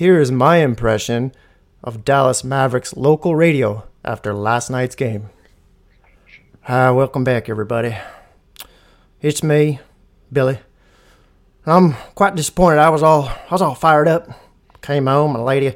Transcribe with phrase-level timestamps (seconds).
[0.00, 1.30] here is my impression
[1.84, 5.28] of Dallas Mavericks local radio after last night's game.
[6.62, 7.94] Hi, welcome back, everybody.
[9.20, 9.78] It's me,
[10.32, 10.58] Billy.
[11.66, 12.78] I'm quite disappointed.
[12.78, 14.26] I was all I was all fired up.
[14.80, 15.74] Came home, my lady,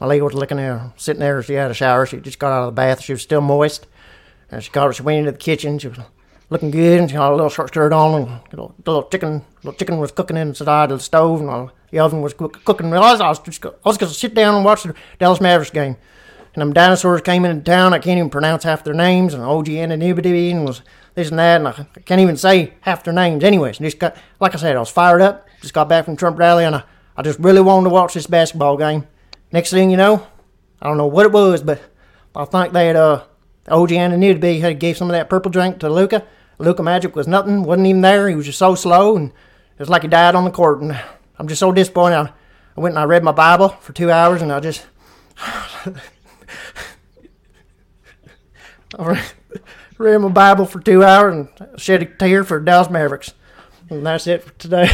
[0.00, 1.40] my lady was looking there, sitting there.
[1.40, 2.06] She had a shower.
[2.06, 3.00] She just got out of the bath.
[3.00, 3.86] She was still moist,
[4.50, 4.92] and she her.
[4.92, 5.78] She went into the kitchen.
[5.78, 5.98] She was
[6.50, 9.44] looking good, and she had a little short skirt on, and a little, little chicken,
[9.62, 12.92] little chicken was cooking inside of the stove, and all, the oven was cook, cooking.
[12.92, 15.70] I was, I was just, I was to sit down and watch the Dallas Mavericks
[15.70, 15.96] game.
[16.54, 17.94] And them dinosaurs came into town.
[17.94, 19.34] I can't even pronounce half their names.
[19.34, 20.82] And OG anonymity and was
[21.14, 21.60] this and that.
[21.60, 23.44] And I can't even say half their names.
[23.44, 25.46] Anyways, just got, like I said, I was fired up.
[25.60, 26.82] Just got back from Trump rally, and I,
[27.16, 29.06] I just really wanted to watch this basketball game.
[29.52, 30.26] Next thing you know,
[30.80, 31.80] I don't know what it was, but
[32.34, 33.24] I think had, uh,
[33.68, 36.26] OG anonymity had gave some of that purple drink to Luka.
[36.60, 38.28] Luka Magic was nothing, wasn't even there.
[38.28, 40.82] He was just so slow, and it was like he died on the court.
[40.82, 41.00] And
[41.38, 42.16] I'm just so disappointed.
[42.16, 42.32] I,
[42.76, 44.86] I went and I read my Bible for two hours, and I just.
[49.98, 51.48] Read my Bible for two hours and
[51.78, 53.34] shed a tear for Dallas Mavericks.
[53.90, 54.90] And that's it for today.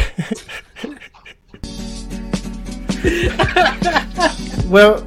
[4.67, 5.05] well,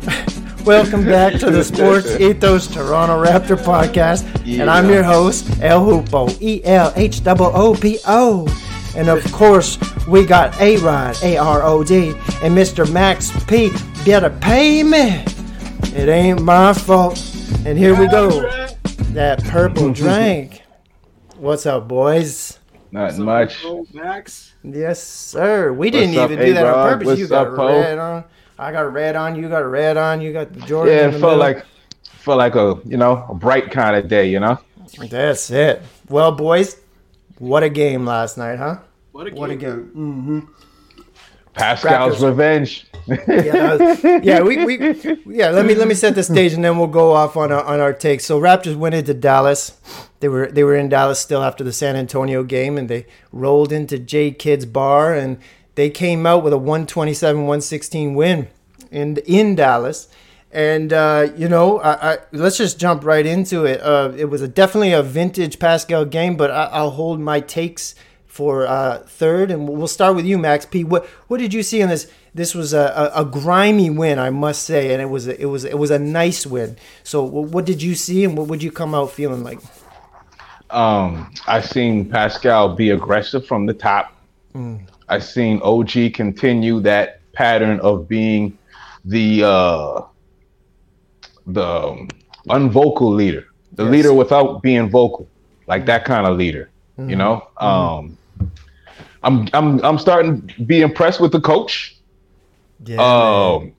[0.65, 4.25] welcome back to the Sports Ethos Toronto Raptor podcast.
[4.61, 8.47] And I'm your host, El Hoopo, E L H O O P O.
[8.97, 12.11] And of course, we got A Rod, A R O D,
[12.43, 12.91] and Mr.
[12.93, 13.71] Max P.
[14.05, 15.25] Better pay me.
[15.95, 17.19] It ain't my fault.
[17.65, 18.29] And here we go.
[19.13, 20.63] That purple drink.
[21.37, 22.59] What's up, boys?
[22.93, 23.65] Not much.
[23.93, 24.53] Max.
[24.65, 25.73] Yes, sir.
[25.73, 27.07] We didn't up, even do that on purpose.
[27.07, 27.81] What's you got up, a Poe?
[27.81, 28.25] red on.
[28.61, 29.35] I got a red on.
[29.37, 30.21] You got a red on.
[30.21, 30.95] You got the Jordan.
[30.95, 31.39] Yeah, it felt middle.
[31.39, 31.65] like
[32.05, 34.29] felt like a you know a bright kind of day.
[34.29, 34.59] You know.
[35.09, 35.83] That's it.
[36.09, 36.77] Well, boys,
[37.39, 38.79] what a game last night, huh?
[39.13, 39.39] What a game.
[39.41, 39.91] What a game.
[39.97, 40.41] Mm-hmm.
[41.55, 42.29] Pascal's Raptors.
[42.29, 42.87] revenge.
[43.27, 44.77] Yeah, was- yeah, we, we
[45.27, 45.49] yeah.
[45.51, 47.81] Let me let me set the stage and then we'll go off on our, on
[47.81, 48.25] our takes.
[48.25, 49.79] So Raptors went into Dallas.
[50.21, 53.73] They were they were in Dallas still after the San Antonio game, and they rolled
[53.73, 55.39] into J Kids Bar, and
[55.75, 58.49] they came out with a 127-116 win
[58.91, 60.09] in in Dallas.
[60.53, 63.81] And uh, you know, I, I, let's just jump right into it.
[63.81, 67.95] Uh, it was a, definitely a vintage Pascal game, but I, I'll hold my takes
[68.27, 70.83] for uh, third, and we'll start with you, Max P.
[70.83, 72.11] What what did you see in this?
[72.35, 75.47] This was a, a, a grimy win, I must say, and it was a, it
[75.47, 76.77] was it was a nice win.
[77.05, 79.61] So, what did you see, and what would you come out feeling like?
[80.71, 84.17] Um, I seen Pascal be aggressive from the top.
[85.11, 88.57] I seen OG continue that pattern of being
[89.05, 90.03] the uh,
[91.47, 92.09] the um,
[92.49, 93.93] unvocal leader, the Yes.
[93.93, 95.29] leader without being vocal,
[95.67, 96.71] like that kind of leader.
[96.99, 97.49] You know.
[97.57, 98.17] Um,
[99.23, 101.97] I'm I'm I'm starting to be impressed with the coach.
[102.85, 103.01] Yeah.
[103.01, 103.73] Um,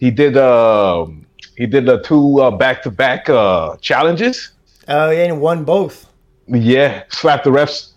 [0.00, 1.24] he did um
[1.56, 4.50] he did the two uh, back-to-back uh, challenges.
[4.88, 6.06] oh, yeah, and won both.
[6.48, 7.92] Yeah, slapped the refs,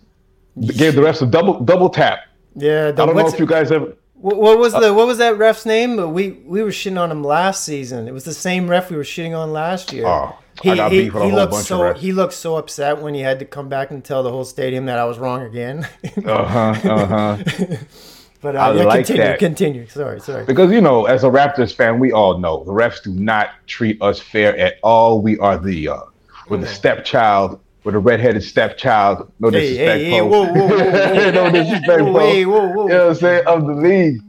[0.77, 2.19] gave the refs a double double tap.
[2.55, 3.95] Yeah, I don't know if you guys ever.
[4.21, 5.95] What, was the what was that ref's name?
[5.95, 8.07] But we we were shitting on him last season.
[8.07, 10.05] It was the same ref we were shitting on last year.
[10.05, 11.97] Oh, I got beef with a whole looked so refs.
[11.97, 14.85] he looked so upset when he had to come back and tell the whole stadium
[14.87, 15.87] that I was wrong again.
[16.25, 16.89] Uh huh.
[16.89, 17.37] Uh huh.
[18.41, 19.39] but uh, I yeah, like continue, that.
[19.39, 19.87] continue.
[19.87, 20.43] Sorry, sorry.
[20.43, 24.01] because you know, as a Raptors fan, we all know the refs do not treat
[24.01, 25.21] us fair at all.
[25.21, 26.01] We are the uh,
[26.49, 27.61] we're the stepchild.
[27.89, 29.31] We're the redheaded stepchild.
[29.39, 31.31] No Hey, disrespect, hey, hey, whoa, whoa, whoa, whoa.
[31.31, 32.83] no disrespect, Whoa, hey, whoa, whoa.
[32.83, 33.43] You know what I'm saying?
[33.47, 34.21] Of the league.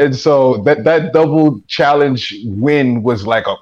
[0.00, 3.56] And so that that double challenge win was like a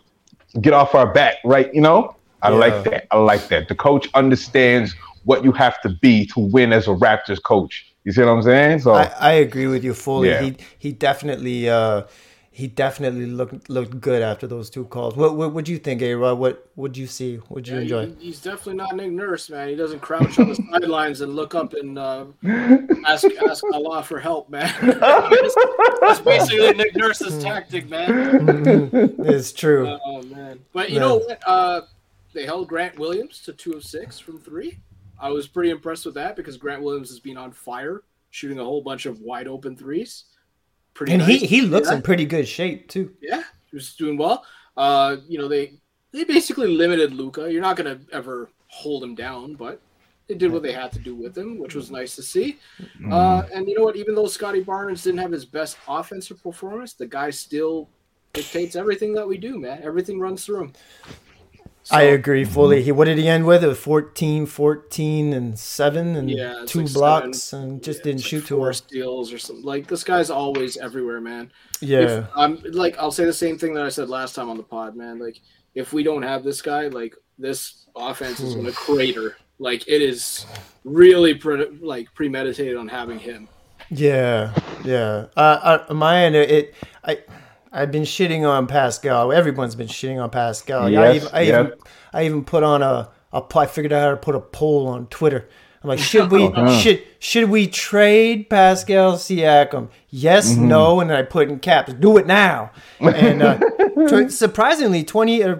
[0.61, 1.73] get off our back, right?
[1.73, 2.15] You know?
[2.43, 2.57] I Yeah.
[2.57, 3.07] like that.
[3.11, 3.69] I like that.
[3.69, 4.95] The coach understands
[5.25, 7.87] what you have to be to win as a Raptors coach.
[8.05, 8.81] You see what I'm saying?
[8.81, 10.29] So I, I agree with you fully.
[10.29, 10.43] Yeah.
[10.43, 12.03] He he definitely uh,
[12.59, 15.15] he definitely looked looked good after those two calls.
[15.15, 16.39] What what would you think, A Rod?
[16.41, 17.39] What would you see?
[17.55, 18.07] Did you Yeah, enjoy?
[18.07, 19.69] he- he's definitely not Nick Nurse, man.
[19.69, 22.25] He doesn't crouch on the sidelines and look up and uh,
[23.07, 24.75] ask ask Allah for help, man.
[24.83, 25.55] that's,
[26.01, 28.91] that's basically Nick Nurse's tactic, man.
[29.21, 29.97] It's true.
[30.05, 30.59] Oh man!
[30.73, 31.01] But you Yeah.
[31.03, 31.41] know what?
[31.47, 31.81] Uh,
[32.33, 34.81] they held Grant Williams to two of six from three.
[35.21, 38.65] I was pretty impressed with that because Grant Williams has been on fire, shooting a
[38.65, 40.25] whole bunch of wide open threes.
[40.99, 41.49] Pretty and he nice.
[41.49, 41.95] he looks Yeah.
[41.95, 43.15] in pretty good shape too.
[43.23, 44.45] yeah, he was doing well.
[44.77, 45.75] Uh, you know, they
[46.11, 47.53] they basically limited Luka.
[47.53, 49.81] You're not gonna ever hold him down, but
[50.27, 52.59] they did what they had to do with him, which was nice to see.
[53.13, 53.95] Uh, and you know what?
[53.95, 57.89] Even though Scottie Barnes didn't have his best offensive performance, the guy still
[58.33, 59.81] dictates everything that we do, man.
[59.85, 60.73] Everything runs through him.
[61.89, 62.83] So, I agree fully.
[62.83, 63.65] He what did he end with?
[63.65, 67.65] It was 14, 14 and seven and Yeah, two like blocks seven.
[67.71, 68.73] and just yeah, didn't it's like shoot too four well.
[68.75, 69.65] steals or something.
[69.65, 71.51] Like this guy's always everywhere, man.
[71.81, 72.01] Yeah.
[72.01, 74.63] If, I'm like I'll say the same thing that I said last time on the
[74.63, 75.19] pod, man.
[75.19, 75.41] Like
[75.75, 79.39] if we don't have this guy, like this offense is gonna crater.
[79.59, 80.45] Like it is
[80.85, 83.49] really pre- like premeditated on having him.
[83.91, 84.53] Yeah,
[84.85, 85.29] yeah.
[85.35, 87.21] Uh, uh, my end, it, I,
[87.73, 89.33] I've been shitting on Pascal.
[89.33, 90.85] Everyone's been shitting on Pascal.
[90.87, 91.73] I Yes, even, I, even,
[92.13, 95.07] I even put on a, a, I figured out how to put a poll on
[95.09, 95.49] Twitter.
[95.83, 96.79] I'm like, should we, Uh-huh.
[96.81, 99.91] should, should we trade Pascal Siakam?
[100.09, 100.69] Yes, Mm-hmm.
[100.69, 101.93] no, and I put in caps.
[101.95, 102.73] Do it now.
[103.01, 103.61] And uh,
[104.09, 105.57] so surprisingly, twenty, uh,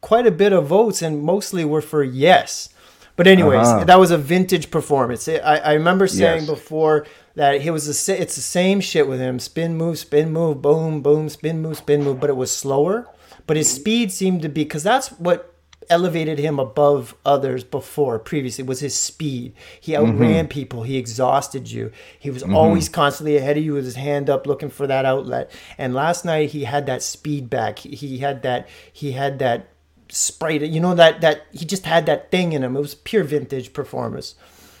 [0.00, 2.68] quite a bit of votes, and mostly were for yes.
[3.16, 3.84] But anyways, Uh-huh.
[3.84, 5.28] that was a vintage performance.
[5.28, 6.50] I, I remember saying Yes.
[6.50, 9.38] before that it was the it's the same shit with him.
[9.38, 12.20] Spin move, spin move, boom, boom, spin move, spin move.
[12.20, 13.08] But it was slower.
[13.46, 13.80] But his mm-hmm.
[13.80, 15.54] speed seemed to be because that's what
[15.90, 19.54] elevated him above others before previously was his speed.
[19.80, 20.48] He outran mm-hmm.
[20.48, 20.82] people.
[20.84, 21.92] He exhausted you.
[22.18, 22.56] He was mm-hmm.
[22.56, 25.50] always constantly ahead of you with his hand up looking for that outlet.
[25.76, 27.80] And last night he had that speed back.
[27.80, 29.68] He, he had that he had that
[30.08, 30.62] sprite.
[30.62, 32.76] You know that that he just had that thing in him.
[32.76, 34.34] It was pure vintage performance.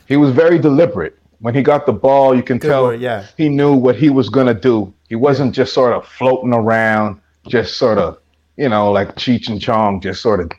[0.06, 1.18] He was very deliberate.
[1.44, 3.26] When he got the ball, you can tell word, yeah.
[3.36, 4.90] he knew what he was going to do.
[5.10, 8.16] He wasn't just sort of floating around, just sort of,
[8.56, 10.50] you know, like Cheech and Chong, just sort of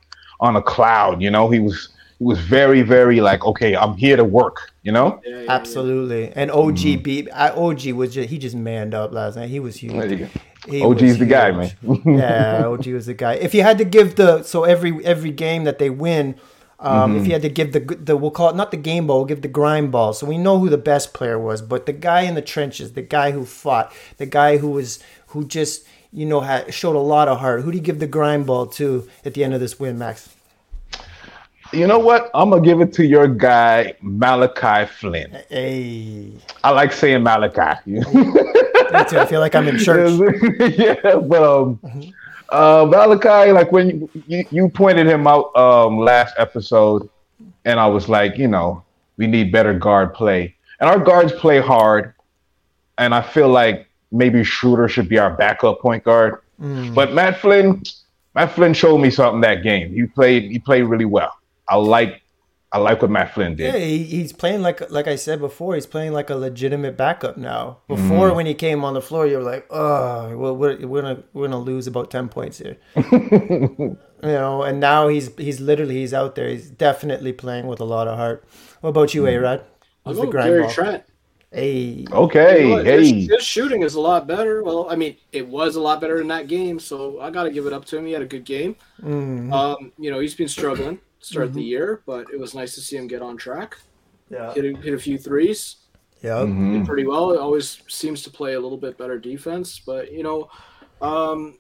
[0.42, 1.24] on a cloud.
[1.24, 1.90] You know, he was
[2.20, 4.74] he was very, very like, okay, I'm here to work.
[4.84, 5.52] You know, Yeah, yeah, yeah.
[5.52, 6.32] Absolutely.
[6.36, 7.02] And OG mm-hmm.
[7.02, 9.50] beat I, OG was just he just manned up last night.
[9.50, 9.94] He was huge.
[9.94, 10.28] There you go.
[10.68, 11.72] He OG's was the guy, man.
[12.06, 13.34] yeah, OG was the guy.
[13.34, 16.36] If you had to give the so every every game that they win,
[16.80, 17.19] um, Mm-hmm.
[17.22, 19.25] if you had to give the the we'll call it not the game ball, we'll
[19.25, 20.13] give the grind ball.
[20.13, 23.01] So we know who the best player was, but the guy in the trenches, the
[23.01, 27.27] guy who fought, the guy who was who just you know had showed a lot
[27.27, 27.62] of heart.
[27.63, 30.30] Who do you give the grind ball to at the end of this win, Max?
[31.74, 32.30] You know what?
[32.33, 35.36] I'm gonna give it to your guy Malachi Flynn.
[35.50, 36.31] Hey,
[36.63, 37.81] I like saying Malachi.
[37.92, 39.18] me too.
[39.19, 40.12] I feel like I'm in church.
[40.78, 41.80] yeah, but um,
[42.50, 47.09] uh, Malachi, like when you, you you pointed him out um last episode,
[47.65, 48.83] and I was like, you know,
[49.18, 52.13] we need better guard play, and our guards play hard,
[52.97, 56.39] and I feel like maybe Schroeder should be our backup point guard,
[56.94, 57.81] but Matt Flynn,
[58.33, 59.94] Matt Flynn showed me something that game.
[59.94, 61.31] He played he played really well.
[61.68, 62.21] I like
[62.75, 63.74] I like what Matt Flynn did.
[63.74, 65.75] Yeah, he, he's playing like like I said before.
[65.75, 67.77] He's playing like a legitimate backup now.
[67.88, 71.24] Before, when he came on the floor, you were like, "Oh, well, we're, we're gonna
[71.31, 72.75] we're gonna lose about ten points here,"
[73.13, 74.63] you know.
[74.63, 76.50] And now he's he's literally he's out there.
[76.50, 78.44] He's definitely playing with a lot of heart.
[78.81, 79.63] What about you, A Rod?
[80.06, 80.71] I'll Who's go the grind Gary ball?
[80.71, 81.04] Trent.
[81.54, 82.86] Hey, Okay, You know what?
[82.86, 84.62] His, hey, his shooting is a lot better.
[84.62, 87.51] Well, I mean, it was a lot better in that game, so I got to
[87.51, 88.06] give it up to him.
[88.06, 88.75] He had a good game.
[89.01, 89.54] Mm-hmm.
[89.54, 92.82] Um, you know, he's been struggling to start the year, but it was nice to
[92.82, 93.78] see him get on track.
[94.30, 95.78] yeah, Hit a, hit a few threes,
[96.22, 96.74] yeah, Mm-hmm.
[96.80, 97.32] did pretty well.
[97.32, 100.50] It always seems to play a little bit better defense, but you know,
[101.02, 101.58] um,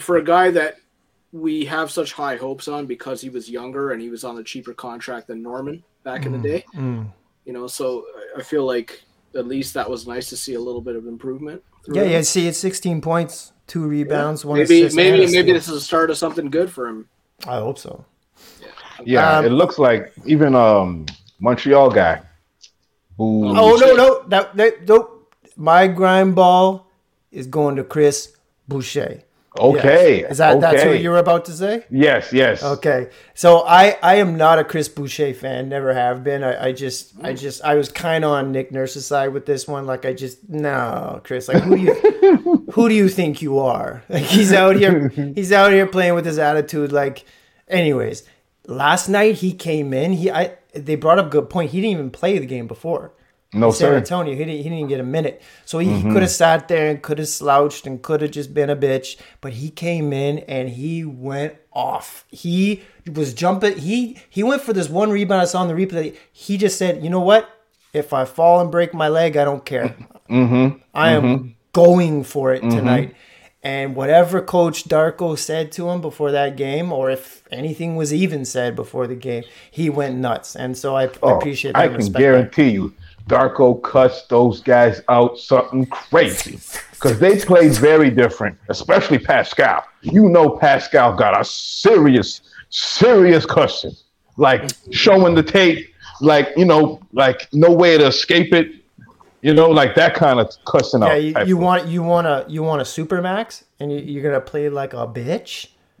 [0.00, 0.76] for a guy that
[1.32, 4.42] we have such high hopes on because he was younger and he was on a
[4.44, 7.10] cheaper contract than Norman back in the day, Mm.
[7.44, 8.04] you know, so
[8.36, 9.02] I- I feel like
[9.34, 11.62] at least that was nice to see a little bit of improvement.
[11.92, 12.20] yeah, yeah.
[12.22, 14.96] See, it's sixteen points, two rebounds, one maybe assist.
[14.96, 17.08] and maybe maybe this is a start of something good for him.
[17.46, 18.04] I hope so.
[19.04, 19.38] Yeah.
[19.38, 21.06] Um, it looks like even um
[21.40, 22.22] Montreal guy.
[23.16, 25.32] Who, Oh no, no, that, that nope.
[25.56, 26.90] My grind ball
[27.30, 28.36] is going to Chris
[28.66, 29.22] Boucher.
[29.56, 30.22] Okay.
[30.22, 30.32] Yes.
[30.32, 31.84] Is that that's what you were about to say?
[31.88, 32.62] Yes, yes.
[32.62, 33.10] Okay.
[33.34, 36.42] So I I am not a Chris Boucher fan, never have been.
[36.42, 39.68] I, I just I just I was kind of on Nick Nurse's side with this
[39.68, 39.86] one.
[39.86, 41.46] Like I just no, Chris.
[41.46, 44.02] Like who do you who do you think you are?
[44.08, 46.90] Like he's out here he's out here playing with his attitude.
[46.90, 47.24] Like,
[47.68, 48.24] anyways,
[48.66, 50.12] last night he came in.
[50.12, 51.70] He I they brought up a good point.
[51.70, 53.12] He didn't even play the game before.
[53.54, 53.96] No, San sir.
[53.96, 54.34] Antonio.
[54.34, 55.40] He didn't, he didn't get a minute.
[55.64, 56.12] So he, mm-hmm.
[56.12, 59.16] could have sat there and could have slouched and could have just been a bitch.
[59.40, 62.24] But he came in and he went off.
[62.30, 63.78] He was jumping.
[63.78, 66.16] He he went for this one rebound I saw on the replay.
[66.32, 67.48] He just said, you know what?
[67.92, 69.96] If I fall and break my leg, I don't care.
[70.28, 70.78] Mm-hmm.
[70.92, 71.48] I am mm-hmm.
[71.72, 72.76] going for it mm-hmm.
[72.76, 73.14] tonight.
[73.64, 78.44] And whatever Coach Darko said to him before that game, or if anything was even
[78.44, 80.54] said before the game, he went nuts.
[80.54, 81.80] And so I, I Oh, appreciate that.
[81.80, 82.18] I can respect that.
[82.20, 82.92] guarantee you,
[83.26, 86.58] Darko cuts those guys out something crazy
[86.90, 89.82] because they played very different, especially Pascal.
[90.02, 93.92] You know, Pascal got a serious, serious cussing,
[94.36, 95.88] like showing the tape,
[96.20, 98.72] like you know, like no way to escape it.
[99.44, 101.22] You know, like that kind of cussing Yeah, out.
[101.22, 104.40] you, you want you want a you want a super max, and you, you're gonna
[104.40, 105.66] play like a bitch.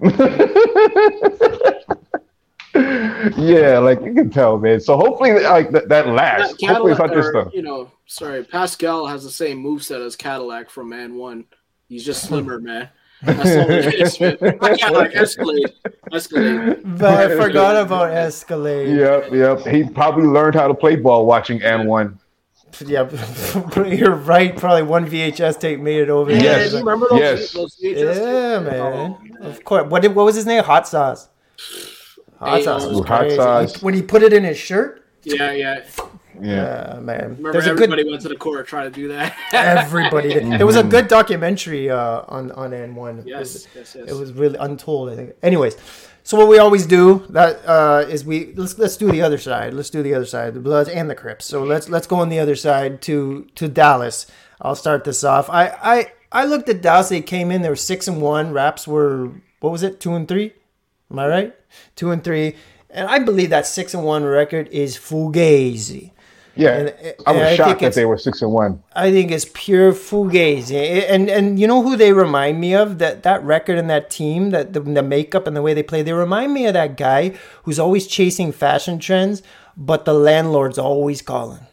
[3.36, 4.80] yeah, like you can tell, man.
[4.80, 6.54] So hopefully, like that, that lasts.
[6.54, 7.52] Cadillac, hopefully, it's not just or, stuff.
[7.52, 11.44] you know, sorry, Pascal has the same moveset as Cadillac from Man One.
[11.86, 12.88] He's just slimmer, man.
[13.20, 14.38] That's all it is, man.
[14.40, 15.70] Not Cadillac, Escalade,
[16.10, 16.80] Escalade.
[16.82, 18.96] But I forgot about Escalade.
[18.96, 19.66] Yep, yep.
[19.66, 22.20] He probably learned how to play ball watching AND1.
[22.82, 23.08] Yeah,
[23.86, 24.56] you're right.
[24.56, 26.30] Probably one VHS tape made it over.
[26.32, 26.42] Yeah.
[26.42, 26.70] Yes.
[26.70, 27.52] do you remember those, Yes.
[27.52, 28.70] those VHS Yeah, tapes?
[28.70, 29.16] man.
[29.42, 29.90] Oh, Of course.
[29.90, 30.62] What did, what was his name?
[30.64, 31.28] Hot sauce.
[32.38, 33.36] Hot Hey, sauce uh, was Hot crazy.
[33.36, 33.82] Sauce.
[33.82, 35.04] When he put it in his shirt.
[35.22, 35.84] Yeah, yeah.
[35.94, 36.04] Yeah.
[36.40, 37.20] Yeah, man.
[37.36, 38.10] Remember, There's a everybody good.
[38.10, 39.36] went to the court trying to do that.
[39.52, 40.34] Everybody.
[40.34, 40.58] Did.
[40.58, 43.22] There was a good documentary uh, on on AND1.
[43.24, 44.10] yes, yes, yes.
[44.10, 45.10] It was really untold.
[45.10, 45.30] I think.
[45.44, 45.76] Anyways,
[46.26, 49.74] so what we always do that uh, is we let's let's do the other side.
[49.74, 51.44] Let's do the other side, the Bloods and the Crips.
[51.44, 54.26] So let's let's go on the other side to to Dallas.
[54.58, 55.50] I'll start this off.
[55.50, 57.10] I I I looked at Dallas.
[57.10, 57.60] They came in.
[57.60, 58.52] They were six and one.
[58.54, 60.00] Raps were what was it?
[60.00, 60.54] Two and three.
[61.10, 61.54] Am I right?
[61.94, 62.56] Two and three.
[62.88, 66.12] And I believe that six and one record is fugazi.
[66.56, 66.70] Yeah.
[66.76, 66.88] And-
[67.26, 68.82] I and was I shocked that they were six and one.
[68.94, 71.04] I think it's pure fugazi.
[71.08, 72.98] And and you know who they remind me of?
[72.98, 76.02] That that record and that team, that the, the makeup and the way they play,
[76.02, 77.34] they remind me of that guy
[77.64, 79.42] who's always chasing fashion trends,
[79.76, 81.66] but the landlord's always calling.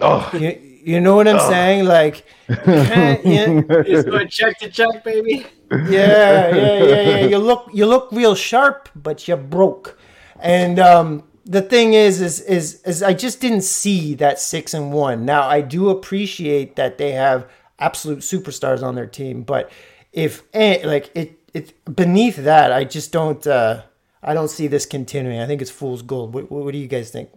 [0.00, 1.84] Oh, You, you know what I'm saying?
[1.86, 5.46] Like, can't- yeah, It's going check to check, baby.
[5.70, 7.26] yeah, yeah, yeah, yeah.
[7.26, 9.98] You look you look real sharp, but you're broke.
[10.40, 14.92] And um, the thing is, is, is, is I just didn't see that six and
[14.92, 15.24] one.
[15.24, 19.70] Now I do appreciate that they have absolute superstars on their team, but
[20.12, 23.44] if like it, it beneath that, I just don't.
[23.46, 23.82] Uh,
[24.22, 25.40] I don't see this continuing.
[25.40, 26.34] I think it's fool's gold.
[26.34, 27.30] What, what do you guys think?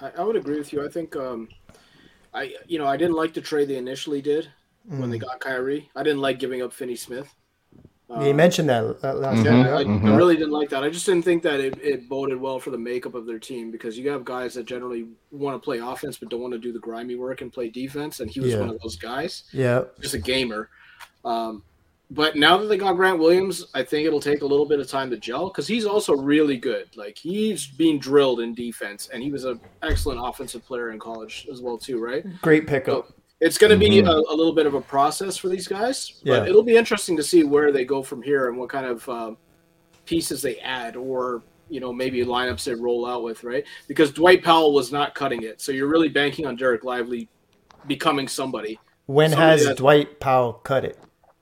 [0.00, 0.84] I, I would agree with you.
[0.84, 1.48] I think, um,
[2.34, 4.48] I you know, I didn't like the trade they initially did
[4.84, 5.22] when they Mm.
[5.22, 5.88] got Kyrie.
[5.94, 7.32] I didn't like giving up Finney Smith.
[8.10, 9.66] Yeah, you mentioned that uh, last Yeah, time.
[9.66, 10.12] I, yeah?
[10.12, 10.82] I really didn't like that.
[10.82, 13.70] I just didn't think that it, it boded well for the makeup of their team
[13.70, 16.72] because you have guys that generally want to play offense but don't want to do
[16.72, 18.60] the grimy work and play defense, and he was Yeah.
[18.60, 20.70] one of those guys, Yeah, just a gamer.
[21.24, 21.62] Um,
[22.12, 24.88] but now that they got Grant Williams, I think it'll take a little bit of
[24.88, 26.88] time to gel because he's also really good.
[26.96, 31.46] Like he's being drilled in defense, and he was an excellent offensive player in college
[31.52, 32.24] as well too, right?
[32.42, 33.12] great pickup.
[33.40, 36.42] It's going to be a, a little bit of a process for these guys, but
[36.44, 36.48] Yeah.
[36.48, 39.38] it'll be interesting to see where they go from here and what kind of um,
[40.04, 43.64] pieces they add, or you know maybe lineups they roll out with, right?
[43.88, 47.28] Because Dwight Powell was not cutting it, so you're really banking on Dereck Lively
[47.86, 48.78] becoming somebody.
[49.06, 50.98] When somebody has that- Dwight Powell cut it?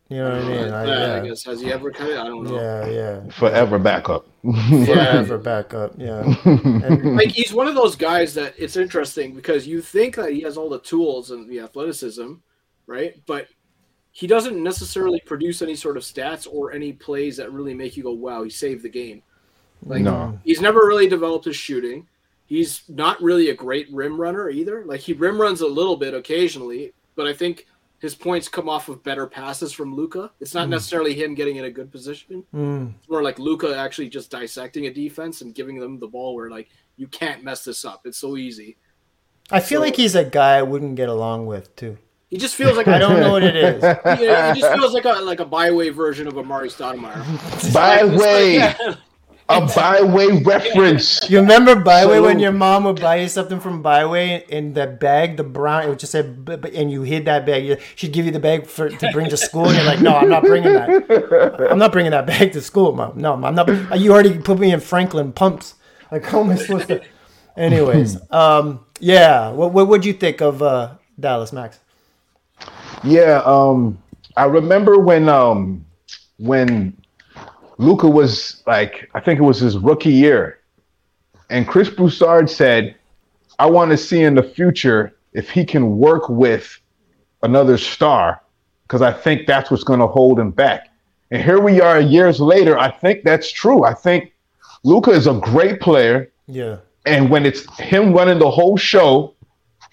[0.08, 0.72] You know what I mean?
[0.72, 2.16] Uh, I- I guess has he ever cut it?
[2.18, 2.54] I don't know.
[2.54, 3.30] Yeah, yeah.
[3.30, 4.26] forever backup.
[4.52, 5.94] Forever backup.
[5.98, 6.22] Yeah.
[6.44, 10.40] And, Like he's one of those guys that it's interesting because you think that he
[10.42, 12.34] has all the tools and the athleticism,
[12.86, 13.14] right?
[13.26, 13.48] But
[14.12, 18.02] he doesn't necessarily produce any sort of stats or any plays that really make you
[18.02, 19.22] go, "Wow, he saved the game."
[19.84, 20.38] Like No.
[20.44, 22.06] he's never really developed his shooting.
[22.46, 24.84] He's not really a great rim runner either.
[24.84, 27.66] Like he rim runs a little bit occasionally, but I think
[28.00, 30.30] his points come off of better passes from Luka.
[30.40, 32.44] It's not necessarily him getting in a good position.
[32.54, 36.34] mm, It's more like Luka actually just dissecting a defense and giving them the ball
[36.34, 38.02] where like you can't mess this up.
[38.04, 38.76] It's so easy.
[39.50, 41.98] I feel So- like he's a guy I wouldn't get along with too.
[42.30, 43.82] He just feels like I don't know what it is.
[44.18, 47.72] He, he just feels like a like a Bi-Way version of Amar'e Stoudemire.
[47.72, 48.74] Bi-Way,
[49.48, 51.28] a byway reference.
[51.30, 54.86] You remember Bi-Way So- when your mom would buy you something from Bi-Way in the
[54.86, 57.80] bag, the brown, it would just say, and you hid that bag.
[57.96, 60.28] She'd give you the bag for to bring to school, and you're like, no, I'm
[60.28, 61.68] not bringing that.
[61.70, 63.12] I'm not bringing that bag to school, mom.
[63.16, 63.98] No, I'm not.
[63.98, 65.74] You already put me in Franklin pumps.
[66.12, 67.02] Like, how am I supposed to?
[67.56, 69.50] Anyways, um, yeah.
[69.50, 71.80] What what would you think of uh, Dallas Max?
[73.02, 73.98] Yeah, um,
[74.36, 75.84] I remember when um,
[76.38, 76.96] when
[77.78, 80.58] Luka was like, I think it was his rookie year,
[81.48, 82.94] and Chris Broussard said,
[83.58, 86.80] "I want to see in the future if he can work with
[87.42, 88.40] another star,
[88.82, 90.88] because I think that's what's going to hold him back."
[91.30, 92.78] And here we are, years later.
[92.78, 93.84] I think that's true.
[93.84, 94.32] I think
[94.82, 99.34] Luka is a great player, Yeah, and when it's him running the whole show,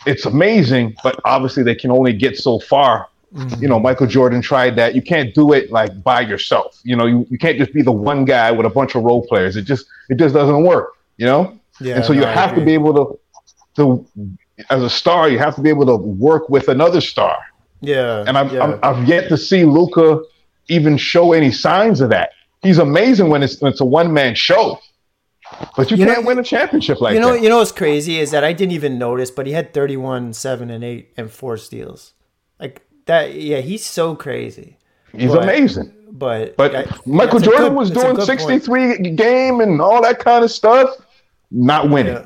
[0.07, 0.95] it's amazing.
[1.03, 3.09] But obviously, they can only get so far.
[3.35, 3.83] You know, mm-hmm.
[3.83, 4.95] Michael Jordan tried that.
[4.95, 6.79] You can't do it like by yourself.
[6.83, 9.25] You know, you, you can't just be the one guy with a bunch of role
[9.27, 9.57] players.
[9.57, 10.93] It just it just doesn't work.
[11.17, 11.95] You know, yeah.
[11.95, 13.19] and so you no, I have to be able to
[13.75, 14.07] to
[14.69, 17.37] as a star, you have to be able to work with another star.
[17.81, 18.63] Yeah, And I've, yeah.
[18.63, 20.21] I've, I've yet to see Luka
[20.69, 22.31] even show any signs of that.
[22.63, 24.79] He's amazing when it's, when it's a one man show,
[25.75, 27.15] but you, You can't win a championship like that.
[27.15, 27.43] you know, that.
[27.43, 30.69] you know what's crazy is that I didn't even notice, but he had 31, 7,
[30.71, 32.13] and 8, and 4 steals.
[33.07, 34.77] Like that, yeah, he's so crazy.
[35.15, 35.93] He's But- amazing.
[36.11, 38.39] but But I- Michael that's Jordan good- was doing good point.
[38.39, 40.89] 63 game and all that kind of stuff,
[41.51, 42.15] not winning.
[42.15, 42.23] Yeah,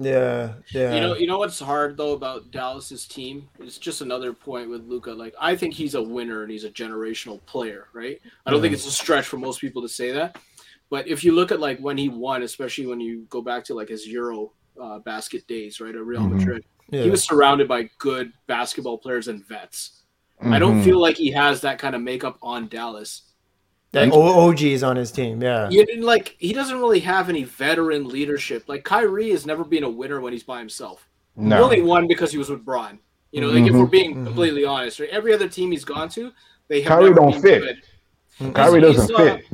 [0.00, 0.94] yeah, yeah.
[0.94, 3.48] You know, you know what's hard though about Dallas's team?
[3.60, 5.12] It's just another point with Luca.
[5.12, 8.18] Like, I think he's a winner and he's a generational player, right?
[8.46, 10.36] I don't think it's a stretch for most people to say that.
[10.90, 13.74] But if you look at like when he won, especially when you go back to
[13.74, 16.32] like his Euro uh, basket days, right, at Real Mhm.
[16.38, 17.02] Madrid, yeah.
[17.04, 20.00] he was surrounded by good basketball players and vets.
[20.40, 23.22] I don't feel like he has that kind of makeup on Dallas.
[23.92, 25.40] that O- OG is on his team.
[25.42, 28.64] Yeah, You didn't like he doesn't really have any veteran leadership.
[28.68, 31.08] Like Kyrie has never been a winner when he's by himself.
[31.40, 32.98] He only won because he was with Bron.
[33.32, 33.78] You know, like if Mhm.
[33.80, 34.26] we're being Mhm.
[34.26, 35.08] completely honest, right?
[35.10, 36.32] Every other team he's gone to,
[36.68, 37.82] they have Kyrie never don't been fit.
[38.40, 38.54] good.
[38.54, 39.44] Kyrie He's- doesn't he's, uh, fit.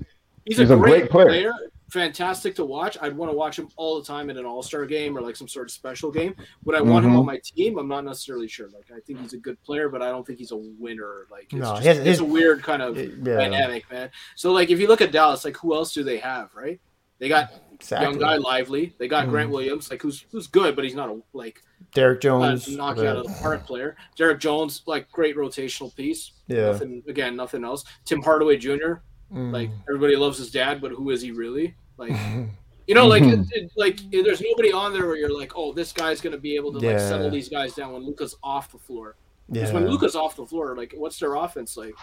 [0.44, 1.26] He's, He's a, a great, great player.
[1.28, 1.52] player.
[1.90, 2.97] Fantastic to watch.
[3.00, 5.35] I'd want to watch him all the time in an All Star game or like
[5.37, 6.35] some sort of special game.
[6.64, 7.18] Would I want him Mhm.
[7.20, 7.78] on my team?
[7.78, 8.68] I'm not necessarily sure.
[8.68, 11.26] Like I think he's a good player, but I don't think he's a winner.
[11.30, 14.11] Like it's, No, just, his- it's his- a weird kind of yeah, dynamic, man.
[14.37, 16.54] So like if you look at Dallas, like who else do they have?
[16.54, 16.80] Right?
[17.18, 18.09] They got exactly.
[18.09, 18.94] young guy Lively.
[18.99, 19.30] They got Mhm.
[19.30, 21.61] Grant Williams, like who's who's good, but he's not a like
[21.92, 22.68] Derrick Jones.
[22.68, 23.97] knock you out of the park player.
[24.16, 26.32] Derrick Jones, like great rotational piece.
[26.47, 27.85] Yeah, Nothing again, nothing else.
[28.04, 29.02] Tim Hardaway Jr.
[29.32, 29.52] Mm.
[29.52, 31.75] Like everybody loves his dad, but who is he really?
[32.00, 32.11] Like
[32.88, 33.47] you know, like it, Mhm.
[33.52, 36.73] it- like there's nobody on there where you're like, oh, this guy's gonna be able
[36.73, 39.14] to like settle these guys down when Luka's off the floor.
[39.52, 41.95] Because yeah, when Luka's off the floor, like what's their offense like?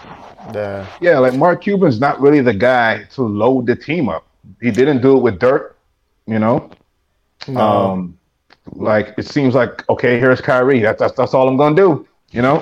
[0.53, 0.85] yeah.
[1.01, 4.25] Yeah, like Mark Cuban's not really the guy to load the team up.
[4.61, 5.77] He didn't do it with Dirk,
[6.25, 6.69] you know.
[7.47, 7.59] No.
[7.61, 8.17] Um,
[8.73, 10.79] like it seems like okay, here's Kyrie.
[10.81, 12.05] That's that's, that's all I'm gonna do.
[12.31, 12.57] You know.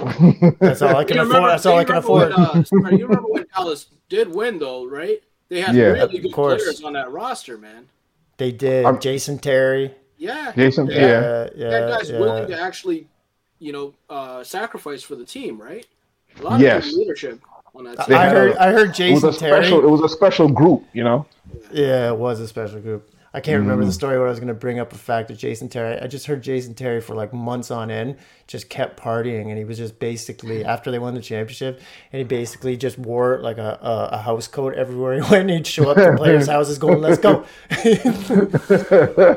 [0.60, 1.34] that's all I can You afford.
[1.34, 2.58] remember- That's all I can remember when, afford.
[2.58, 5.20] uh, sorry, you remember when Dallas did win though, right?
[5.50, 6.64] They had Yeah, really good course.
[6.64, 7.88] players on that roster, man.
[8.38, 8.86] They did.
[8.86, 9.94] I'm- Jason Terry.
[10.18, 10.96] Yeah, Jason, Yeah.
[10.96, 11.02] yeah.
[11.02, 11.10] Yeah,
[11.56, 13.08] They had yeah, guys willing to actually,
[13.60, 15.86] you know, uh, sacrifice for the team, right?
[16.40, 16.88] A lot Yes.
[16.88, 17.40] of leadership
[17.75, 18.52] on that They I heard.
[18.54, 19.64] a- I heard It was Jason a Terry.
[19.66, 19.84] special.
[19.84, 21.25] It was a special group, you know.
[21.72, 23.10] Yeah, it was a special group.
[23.36, 23.88] I can't remember Mm.
[23.88, 26.00] the story where I was going to bring up the fact that Jason Terry.
[26.00, 28.15] I just heard Jason Terry for like months on end
[28.48, 31.82] just kept partying, and he was just basically after they won the championship,
[32.13, 35.36] and he basically just wore like a, a, a house coat everywhere he went.
[35.42, 37.46] And he'd show up to players' houses going, "Let's go."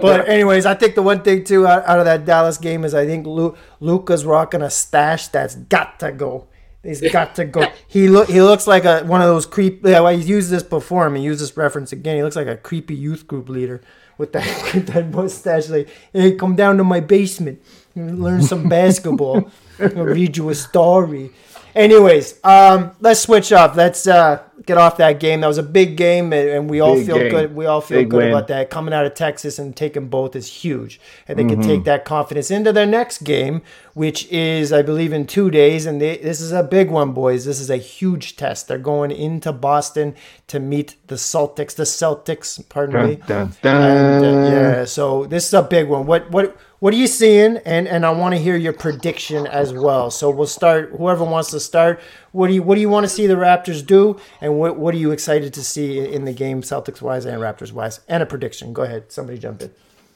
[0.00, 2.94] but anyways, I think the one thing too out, out of that Dallas game is
[2.94, 6.46] I think Lu, Luka's rocking a stash that's got to go.
[6.82, 7.66] He's got to go.
[7.88, 8.28] He look.
[8.28, 9.84] He looks like a one of those creep.
[9.84, 11.06] Yeah, well, he's used this before.
[11.06, 12.16] I mean, use this reference again.
[12.16, 13.82] He looks like a creepy youth group leader
[14.16, 15.68] with that with that mustache.
[15.68, 17.60] Like, hey, come down to my basement,
[17.94, 19.50] and learn some basketball.
[19.80, 21.30] I'll read you a story.
[21.74, 23.74] Anyways, um, let's switch up.
[23.74, 25.40] Let's uh, get off that game.
[25.40, 27.30] That was a big game, and, we all Big feel game.
[27.30, 27.54] good.
[27.54, 28.28] We all feel Big good win.
[28.30, 28.70] about that.
[28.70, 31.60] Coming out of Texas and taking both is huge, and they Mm-hmm.
[31.60, 33.62] can take that confidence into their next game,
[33.94, 35.86] which is, I believe, in two days.
[35.86, 37.44] And they, this is a big one, boys.
[37.44, 38.68] This is a huge test.
[38.68, 40.14] They're going into Boston
[40.48, 41.74] to meet the Celtics.
[41.74, 43.16] The Celtics, pardon me.
[43.26, 46.06] Dun, dun, And, uh, yeah, so this is a big one.
[46.06, 47.56] What what what are you seeing?
[47.64, 50.10] And and I want to hear your prediction as well.
[50.10, 50.90] So we'll start.
[50.96, 52.00] Whoever wants to start.
[52.32, 54.18] What do you what do you want to see the Raptors do?
[54.40, 57.72] And what what are you excited to see in the game, Celtics wise and Raptors
[57.72, 58.00] wise?
[58.08, 58.72] And a prediction.
[58.72, 59.10] Go ahead.
[59.12, 59.70] Somebody jump in.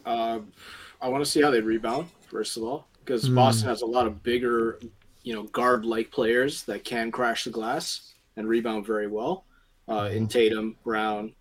[0.04, 0.40] Uh,
[1.00, 3.34] I want to see how they rebound first of all, because Hmm.
[3.34, 4.78] Boston has a lot of bigger,
[5.22, 9.44] you know, guard-like players that can crash the glass and rebound very well.
[9.88, 10.16] Uh, Hmm.
[10.16, 11.34] in Tatum, Brown,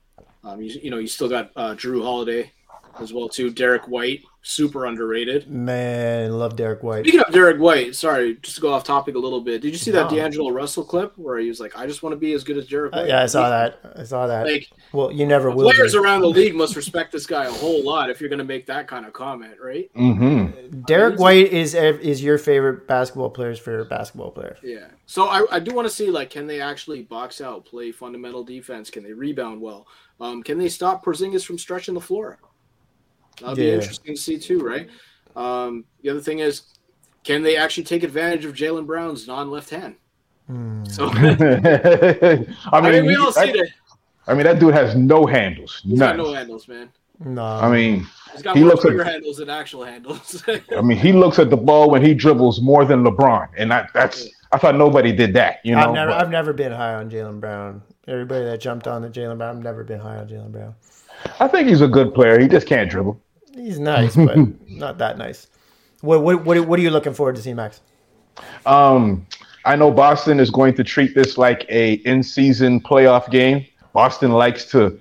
[0.43, 2.51] um, you, you know, you still got uh, Jrue Holiday
[2.99, 3.51] as well too.
[3.51, 5.49] Derek White, super underrated.
[5.49, 7.03] Man, love Derek White.
[7.05, 9.61] Speaking of Derek White, sorry, just to go off topic a little bit.
[9.61, 12.17] Did you see that D'Angelo Russell clip where he was like, "I just want to
[12.17, 13.07] be as good as Derek Uh, White"?
[13.09, 13.79] yeah, I saw that.
[13.95, 14.47] I saw that.
[14.47, 15.71] Like well, you never will.
[15.71, 15.99] players be.
[15.99, 18.65] around the league must respect this guy a whole lot if you're going to make
[18.65, 19.89] that kind of comment, right?
[19.95, 20.85] Mhm.
[20.85, 24.57] Derek White is is your favorite basketball player's favorite basketball player.
[24.63, 24.87] Yeah.
[25.05, 28.43] So I, I do want to see like can they actually box out, play fundamental
[28.43, 28.89] defense?
[28.89, 29.87] Can they rebound well?
[30.19, 32.37] Um, can they stop Porzingis from stretching the floor?
[33.41, 34.87] That'll be interesting to see too, right?
[35.35, 36.63] Um, the other thing is,
[37.23, 39.95] can they actually take advantage of Jaylen Brown's non-left hand?
[40.47, 40.83] Hmm.
[40.85, 43.69] So I I mean, mean, we all he- see I, that
[44.27, 45.81] I mean, that dude has no handles.
[45.83, 46.17] he's None.
[46.17, 46.89] got no handles, man.
[47.23, 50.43] No, I mean, He's got He more looks like- bigger handles than actual handles.
[50.47, 53.89] I mean, he looks at the ball when he dribbles more than LeBron, and that,
[53.93, 54.27] that's.
[54.53, 55.59] I thought nobody did that.
[55.63, 57.81] You know, I've never, but I've never been high on Jaylen Brown.
[58.07, 60.75] Everybody that jumped on the Jaylen Brown, I've never been high on Jaylen Brown.
[61.39, 62.39] I think he's a good player.
[62.39, 63.19] He just can't dribble.
[63.55, 64.37] He's nice, but
[64.69, 65.47] not that nice.
[66.01, 67.81] What, what, what, what are you looking forward to see, Max?
[68.65, 69.27] Um,
[69.65, 73.65] I know Boston is going to treat this like a in-season playoff game.
[73.93, 74.99] Boston likes to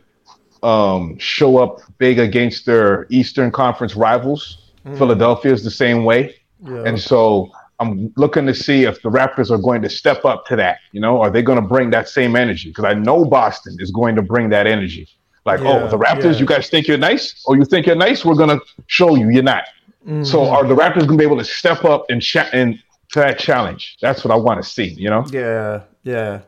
[0.63, 4.71] um, show up big against their Eastern Conference rivals.
[4.97, 6.35] Philadelphia is the same way,
[6.65, 6.85] Yeah.
[6.87, 10.57] and so I'm looking to see if the Raptors are going to step up to
[10.57, 10.79] that.
[10.93, 12.71] You know, are they going to bring that same energy?
[12.71, 15.09] Because I know Boston is going to bring that energy.
[15.45, 16.41] Like, Yeah, oh, the Raptors, yeah.
[16.41, 17.43] you guys think you're nice?
[17.47, 18.25] Oh, you think you're nice?
[18.25, 19.65] We're going to show you you're not.
[20.07, 20.25] Mm-hmm.
[20.25, 22.79] So are the Raptors going to be able to step up and cha- and
[23.13, 23.97] to that challenge?
[24.01, 24.85] That's what I want to see.
[24.91, 26.41] You know, Yeah, yeah,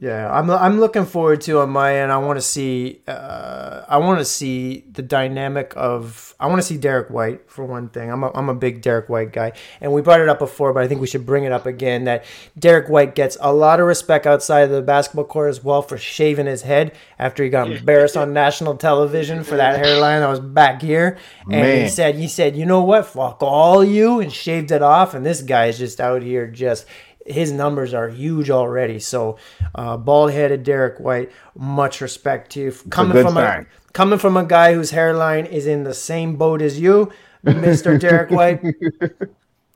[0.00, 0.32] yeah.
[0.32, 2.10] I'm I'm looking forward to on my end.
[2.10, 3.02] I want to see.
[3.06, 6.34] Uh, I want to see the dynamic of.
[6.40, 8.10] I want to see Derek White for one thing.
[8.10, 10.82] I'm a, I'm a big Derek White guy, and we brought it up before, but
[10.82, 12.04] I think we should bring it up again.
[12.04, 12.24] That
[12.58, 15.98] Derek White gets a lot of respect outside of the basketball court as well for
[15.98, 20.40] shaving his head after he got embarrassed on national television for that hairline that was
[20.40, 21.18] back here,
[21.50, 25.12] and he said he said, you know what, fuck all you, and shaved it off,
[25.12, 26.86] and this guy is just out here just
[27.26, 28.98] his numbers are huge already.
[28.98, 29.38] So,
[29.74, 32.72] uh, bald headed Derek White, much respect to you.
[32.90, 33.62] Coming from sign.
[33.62, 37.98] a coming from a guy whose hairline is in the same boat as you, Mister
[37.98, 38.62] Derek White.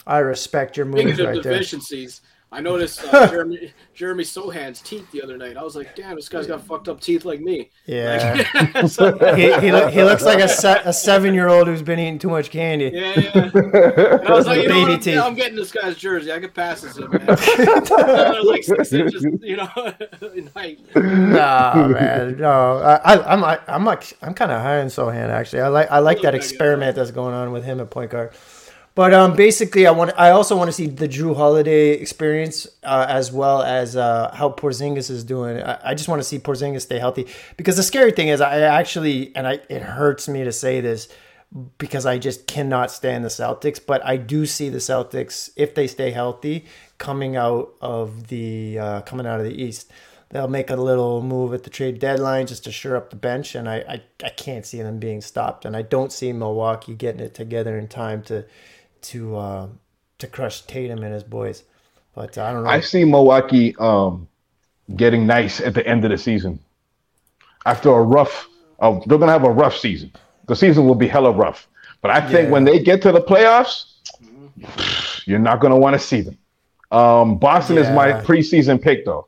[0.07, 1.55] I respect your moves right there.
[1.55, 2.21] deficiencies,
[2.55, 5.57] I noticed uh, Jeremy Jeremy Sochan's teeth the other night.
[5.57, 7.71] I was like, damn, this guy's got fucked up teeth like me.
[7.87, 11.67] Yeah, Like, so- he, he, look, he looks like a, se- a seven year old
[11.67, 12.91] who's been eating too much candy.
[12.95, 13.51] yeah, yeah.
[13.55, 15.19] And I was like, you know Baby what, I'm, teeth.
[15.21, 16.33] I'm getting this guy's jersey.
[16.33, 17.27] I could pass this in, man.
[18.47, 19.69] Like six inches, you know,
[20.35, 20.79] in height.
[20.95, 22.79] no, man, no.
[22.79, 25.63] I, I, I'm, I, I'm like, I'm kind of high on Sochan actually.
[25.63, 28.33] I like, I like that Okay, experiment that's going on with him at point guard.
[28.95, 33.07] But um, basically, I want, I also want to see the Jrue Holiday experience uh,
[33.09, 35.61] as well as uh, how Porzingis is doing.
[35.61, 37.27] I, I just want to see Porzingis stay healthy
[37.57, 41.09] because the scary thing is, I actually, and I, it hurts me to say this
[41.79, 43.81] because I just cannot stand the Celtics.
[43.85, 46.67] But I do see the Celtics if they stay healthy
[46.99, 49.91] coming out of the uh, coming out of the East.
[50.31, 53.55] They'll make a little move at the trade deadline just to shore up the bench,
[53.55, 55.65] and I, I, I can't see them being stopped.
[55.65, 58.45] And I don't see Milwaukee getting it together in time to
[59.05, 59.69] to uh,
[60.19, 61.65] to crush Tatum and his boys.
[62.15, 62.71] But I don't know.
[62.71, 64.29] I see Milwaukee um,
[64.97, 66.61] getting nice at the end of the season.
[67.67, 68.49] After a rough,
[68.81, 70.13] uh, they're gonna have a rough season.
[70.47, 71.67] The season will be hella rough.
[72.03, 72.51] But I think Yeah.
[72.51, 73.85] when they get to the playoffs,
[75.27, 76.39] you're not gonna want to see them.
[76.91, 79.27] Um, Boston is my preseason pick, though.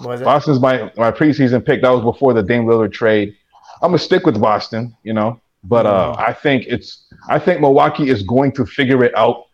[0.00, 1.82] Boston's my my preseason pick.
[1.82, 3.36] That was before the Dame Lillard trade.
[3.82, 8.08] I'm gonna stick with Boston, you know, but uh, I think it's I think Milwaukee
[8.10, 9.44] is going to figure it out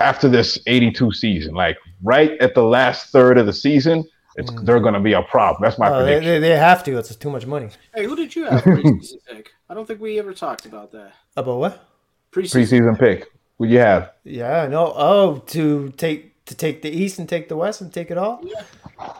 [0.00, 1.54] after this 82 season.
[1.54, 4.04] Like right at the last third of the season,
[4.36, 5.62] it's they're gonna be a problem.
[5.62, 6.42] That's my Oh, they, prediction.
[6.42, 6.96] they, they have to.
[6.98, 7.70] It's too much money.
[7.94, 9.50] Hey, who did you have preseason pick?
[9.68, 11.12] I don't think we ever talked about that.
[11.36, 11.84] About what?
[12.32, 12.94] Preseason.
[12.94, 13.26] Preseason pick.
[13.58, 14.12] Who you have?
[14.24, 14.92] Yeah, no.
[14.94, 18.40] Oh, to take to take the East and take the West and take it all.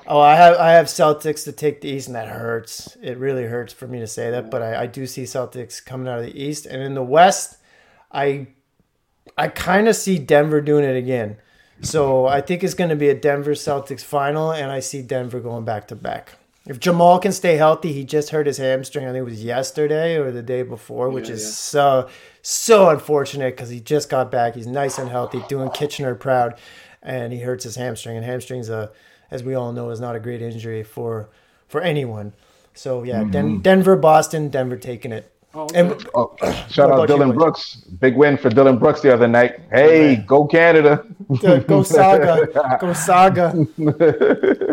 [0.07, 2.97] Oh, I have I have Celtics to take the East, and that hurts.
[3.03, 6.09] It really hurts for me to say that, but I, I do see Celtics coming
[6.09, 7.59] out of the East, and in the West,
[8.11, 8.49] I
[9.37, 11.37] I kind of see Denver doing it again.
[11.81, 15.39] So I think it's going to be a Denver Celtics final, and I see Denver
[15.39, 16.33] going back to back.
[16.67, 19.05] If Jamal can stay healthy, he just hurt his hamstring.
[19.07, 21.51] I think it was yesterday or the day before, which Yeah, is yeah.
[21.51, 22.09] so
[22.43, 24.55] so unfortunate because he just got back.
[24.57, 26.59] He's nice and healthy, doing Kitchener proud,
[27.03, 28.17] and he hurts his hamstring.
[28.17, 28.89] And hamstrings, uh,
[29.31, 31.29] as we all know, is not a great injury for
[31.69, 32.33] for anyone.
[32.75, 35.33] So yeah, Den- Denver, Boston, Denver taking it.
[35.55, 35.81] Oh, okay.
[35.81, 36.37] And Oh,
[36.69, 37.37] shout out about you, Dillon boys?
[37.39, 37.77] Brooks.
[38.01, 39.59] Big win for Dillon Brooks the other night.
[39.73, 41.05] Hey, go Canada.
[41.29, 43.55] go Sauga, go Sauga.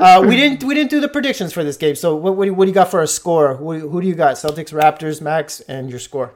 [0.02, 1.96] Uh, we didn't we didn't do the predictions for this game.
[1.96, 3.56] So what what do you, what do you got for a score?
[3.56, 4.36] Who, who do you got?
[4.36, 6.34] Celtics, Raptors, Max, and your score.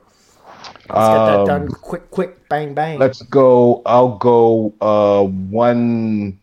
[0.58, 2.97] Let's get that Um, done quick, quick, bang, bang.
[2.97, 3.82] Let's go.
[3.86, 6.39] I'll go uh one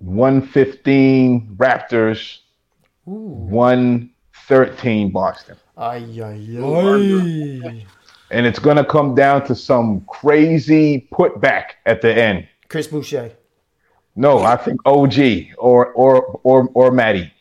[0.00, 2.38] one fifteen Raptors,
[3.04, 4.10] one
[4.48, 5.56] thirteen Boston.
[5.76, 7.86] Ay, ay, Oh, ay.
[8.32, 12.46] And it's gonna come down to some crazy putback at the end.
[12.68, 13.32] Chris Boucher,
[14.14, 17.32] No, I think OG or or or or Maddie.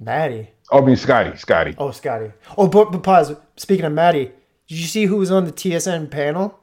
[0.00, 0.50] Maddie.
[0.72, 1.36] I mean Scottie.
[1.36, 1.74] Scottie.
[1.78, 2.32] Oh, Scottie.
[2.58, 3.34] Oh, but, but pause.
[3.56, 4.32] Speaking of Maddie,
[4.66, 6.58] did you see who was on the TSN panel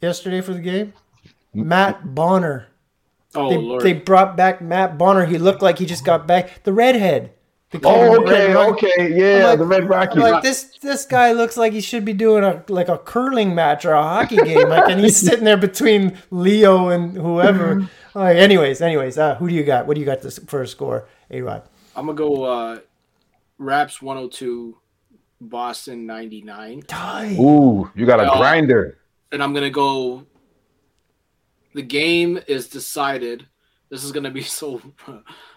[0.00, 0.92] yesterday for the game?
[1.54, 2.68] Matt Bonner.
[3.36, 3.82] Oh They, Lord.
[3.82, 5.24] they brought back Matt Bonner.
[5.26, 6.62] He looked like he just got back.
[6.64, 7.32] The redhead.
[7.70, 10.12] They call him Oh, the okay, Red okay, yeah, like- the Red Rocky.
[10.20, 10.76] I'm like this.
[10.80, 14.02] This guy looks like he should be doing a like a curling match or a
[14.02, 14.68] hockey game.
[14.68, 17.88] Like, and he's sitting there between Leo and whoever.
[18.14, 19.86] Like, anyways, anyways, uh, who do you got?
[19.86, 21.08] What do you got this for a score?
[21.30, 21.62] A Rod.
[21.96, 22.78] I'm gonna go uh,
[23.58, 24.76] Raps 102,
[25.40, 26.84] Boston 99,
[27.38, 28.38] Ooh, you got a Oh.
[28.38, 28.98] grinder.
[29.32, 30.24] and I'm gonna go.
[31.76, 33.46] The game is decided.
[33.90, 34.80] This is gonna be so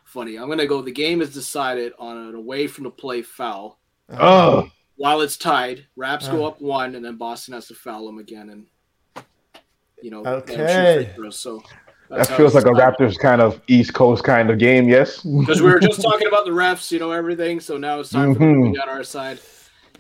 [0.04, 0.36] funny.
[0.38, 0.82] I'm gonna go.
[0.82, 3.80] The game is decided on an away from the play foul.
[4.10, 6.34] Oh, While it's tied, Raps Uh.
[6.34, 8.50] go up one, and then Boston has to foul them again.
[8.50, 9.26] And
[10.02, 11.10] you know, Okay.
[11.32, 11.64] So
[12.10, 15.22] That feels like a Raptors kind of East Coast kind of game, yes.
[15.24, 17.62] because we were just talking about the refs, you know, everything.
[17.62, 19.40] So now it's time for them to be on our side.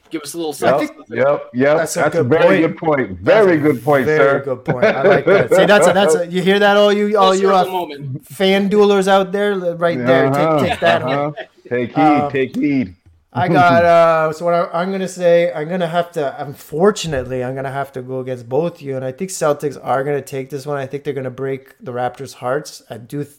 [0.09, 0.57] Give us a little Yep,
[0.89, 1.17] something.
[1.17, 1.77] yep, yep.
[1.77, 2.61] That's That's a a, good very point.
[2.61, 3.19] good point.
[3.19, 4.31] Very good point, Very sir.
[4.31, 4.85] Very good point.
[4.85, 5.49] I like that.
[5.55, 8.69] See, that's a, that's a, you hear that, all you all you circle uh, fan
[8.69, 10.27] duelers out there, right there.
[10.27, 11.01] Uh-huh, Take, take that.
[11.03, 11.31] uh-huh.
[11.69, 12.01] Take heed.
[12.01, 12.95] Um, take heed.
[13.31, 17.53] I got uh so what I, I'm gonna say I'm gonna have to unfortunately I'm
[17.53, 20.65] gonna have to go against both you and I think Celtics are gonna take this
[20.65, 23.35] one I think they're gonna break the Raptors hearts I do th-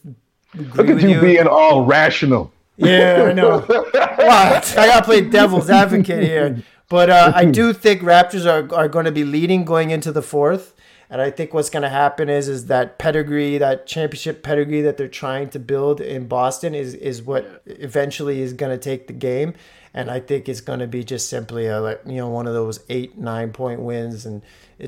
[0.54, 2.52] agree Look at with you, you, being all rational.
[2.80, 8.02] Yeah I know what I gotta play devil's advocate here but uh, I do think
[8.02, 10.74] Raptors are, are going to be leading going into the fourth
[11.10, 14.96] and I think what's going to happen is is that pedigree, that championship pedigree that
[14.96, 19.12] they're trying to build in Boston is is what eventually is going to take the
[19.12, 19.54] game.
[19.92, 22.54] And I think it's going to be just simply a like you know one of
[22.54, 24.42] those eight nine point wins, and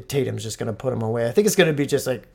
[0.07, 1.27] Tatum's just going to put them away.
[1.27, 2.29] I think it's going to be just like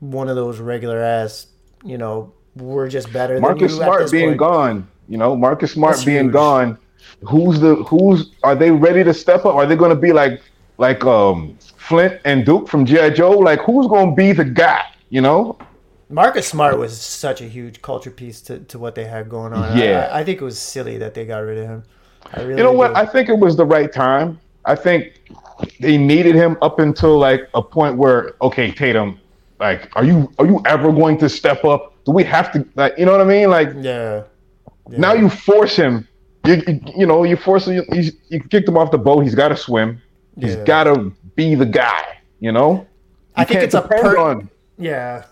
[0.00, 1.46] one of those regular ass,
[1.84, 4.38] you know, we're just better Marcus than you at Smart this being point.
[4.38, 4.88] gone.
[5.08, 6.32] You know, Marcus Smart That's being huge.
[6.32, 6.78] gone.
[7.28, 9.54] Who's the who's are they ready to step up?
[9.54, 10.40] Are they going to be like
[10.78, 13.30] like um Flint and Duke from GI Joe?
[13.32, 14.84] Like who's going to be the guy?
[15.10, 15.58] You know?
[16.08, 19.76] Marcus Smart was such a huge culture piece to, to what they had going on.
[19.76, 20.08] Yeah.
[20.12, 21.84] I, I think it was silly that they got rid of him.
[22.34, 22.88] I really You know what?
[22.88, 22.94] do.
[23.00, 24.40] I think it was the right time.
[24.64, 25.20] I think
[25.78, 29.20] they needed him up until like a point where okay, Tatum,
[29.58, 31.94] like, are you are you ever going to step up?
[32.10, 33.50] Do we have to like you know what I mean?
[33.50, 34.24] Like yeah.
[34.90, 34.98] Yeah.
[34.98, 36.08] now you force him.
[36.44, 37.84] You, you, you know you force him.
[37.92, 39.20] You, you kicked him off the boat.
[39.20, 40.02] He's got to swim.
[40.36, 40.64] He's Yeah.
[40.64, 42.18] got to be the guy.
[42.40, 42.84] You know.
[43.36, 45.26] I think it's a depend per- on- Yeah.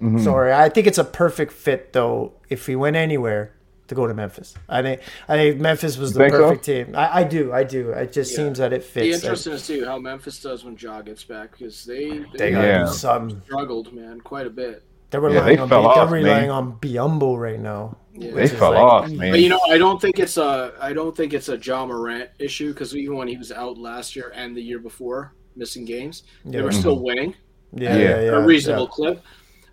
[0.00, 0.22] Mhm.
[0.22, 2.34] Sorry, I think it's a perfect fit though.
[2.48, 3.52] If he went anywhere
[3.88, 6.38] to go to Memphis, I think I think Memphis was the think so?
[6.42, 6.94] perfect team.
[6.94, 7.90] I, I do, I do.
[7.90, 8.36] It just Yeah.
[8.36, 9.24] seems that it Be fits.
[9.24, 12.66] interesting to see how Memphis does when Ja gets back because they They they gotta
[12.68, 12.84] Yeah.
[13.28, 14.84] do struggled, man, quite a bit.
[15.12, 16.50] They're Yeah, they on fell they're off, relying man.
[16.50, 17.96] on Biyombo right now.
[18.14, 18.32] Yeah.
[18.32, 19.30] They fell like- off, man.
[19.30, 22.30] But you know, I don't think it's a I don't think it's a John Morant
[22.38, 26.24] issue because even when he was out last year and the year before, missing games,
[26.44, 26.64] they Yeah.
[26.64, 27.34] were still winning
[27.74, 28.02] Yeah, Yeah.
[28.02, 28.30] yeah, yeah.
[28.32, 28.94] a reasonable yeah.
[29.14, 29.22] clip.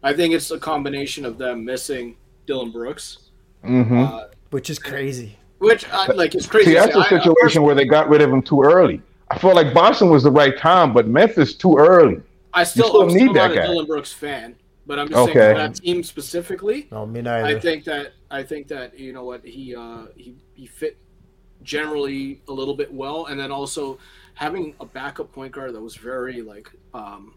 [0.03, 3.29] I think it's a combination of them missing Dillon Brooks,
[3.63, 5.37] hmm uh, Which is crazy.
[5.59, 6.67] which I, like it's crazy.
[6.71, 6.99] See, to that's say.
[6.99, 9.01] a I- I situation where they got rid of him too early.
[9.31, 12.21] I feel like Boston was the right time, but Memphis too early.
[12.53, 13.67] I still, still I'm still need not that a guy.
[13.67, 14.55] Dillon Brooks fan,
[14.89, 16.87] but I'm just saying for that team specifically.
[16.91, 20.65] No, me I think that I think that you know what he uh, he he
[20.65, 20.97] fit
[21.61, 23.99] generally a little bit well, and then also
[24.33, 27.35] having a backup point guard that was very like um,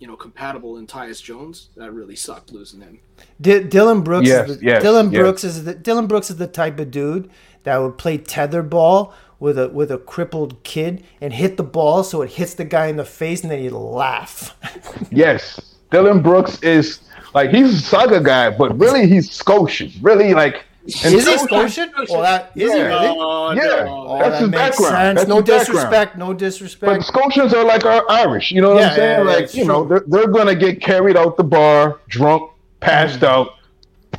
[0.00, 2.98] you know compatible in Tyus Jones that really sucked losing him.
[3.40, 4.26] D- Dillon Brooks.
[4.26, 5.20] Yes, is the, yes, Dillon yes.
[5.20, 7.30] Brooks is the Dillon Brooks is the type of dude
[7.62, 12.22] that would play tetherball with a with a crippled kid and hit the ball so
[12.22, 14.56] it hits the guy in the face and then he'd laugh.
[15.10, 17.00] Yes, Dillon Brooks is
[17.34, 19.90] like he's a Sauga guy, but really he's Scotian.
[20.02, 20.64] Really, like
[21.04, 21.90] and is he Scotian- Scotian?
[22.08, 22.84] Well, that is he Yeah.
[22.86, 23.16] really?
[23.18, 23.62] Oh, Yeah.
[23.84, 24.06] no.
[24.08, 24.94] Oh, That's that his makes background.
[24.94, 25.18] sense.
[25.20, 25.66] That's no his background.
[25.66, 26.18] disrespect.
[26.18, 27.04] No But disrespect.
[27.04, 28.50] Scotians are like our Irish.
[28.50, 29.10] You know what Yeah, I'm saying?
[29.10, 32.50] yeah, yeah, like it's you know, they're they're gonna get carried out the bar, drunk,
[32.80, 33.28] passed Mm.
[33.28, 33.48] out,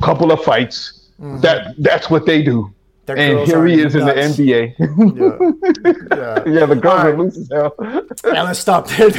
[0.00, 0.94] couple of fights.
[1.18, 2.70] That that's what they do.
[3.16, 4.12] Their And here he is in the.
[4.12, 4.74] NBA.
[4.78, 4.86] Yeah.
[6.16, 6.44] Yeah.
[6.60, 7.18] yeah, the girls All are right.
[7.18, 7.74] loose as hell.
[8.32, 9.06] Yeah, let's stop there.
[9.08, 9.10] uh,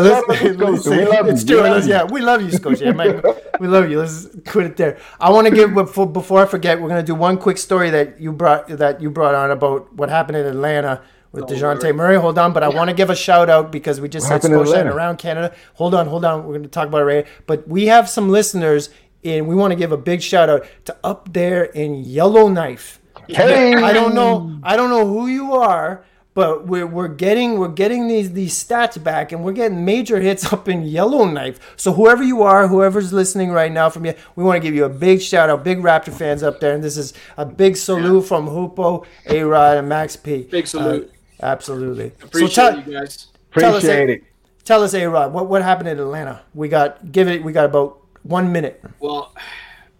[0.00, 1.62] let's, let's We love true.
[1.62, 2.88] We Let's- yeah, we love you, Scotia.
[2.88, 3.24] I might-
[3.60, 3.98] we love you.
[4.00, 4.98] Let's quit it there.
[5.20, 6.80] I want to give before, before I forget.
[6.80, 10.08] We're gonna do one quick story that you brought that you brought on about what
[10.08, 11.02] happened in Atlanta
[11.32, 11.94] with Oh, Dejounte.
[11.94, 12.16] Murray.
[12.16, 14.50] Hold on, but I want to give a shout out because we just What said
[14.50, 15.54] Scotia around Canada.
[15.74, 16.46] Hold on, hold on.
[16.46, 17.26] We're gonna talk about it right.
[17.46, 18.90] But we have some listeners,
[19.24, 23.00] and we want to give a big shout out to up there in Yellowknife.
[23.28, 24.58] Hey, I don't know.
[24.62, 26.04] I don't know who you are,
[26.34, 30.52] but we're, we're getting we're getting these these stats back, and we're getting major hits
[30.52, 31.74] up in Yellowknife.
[31.76, 34.84] So whoever you are, whoever's listening right now from you, we want to give you
[34.84, 38.22] a big shout out, big Raptor fans up there, and this is a big salute
[38.22, 40.42] from Hoopo, A Rod, and Max P.
[40.42, 41.12] Big salute.
[41.40, 42.06] Uh, absolutely.
[42.22, 43.28] Appreciate so tell, you guys.
[43.54, 44.22] tell us appreciate it.
[44.22, 44.24] it.
[44.64, 46.42] tell us, A Rod, what what happened in Atlanta?
[46.54, 47.44] We got give it.
[47.44, 48.82] We got about one minute.
[49.00, 49.34] Well,